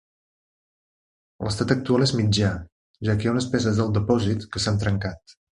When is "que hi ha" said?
3.21-3.37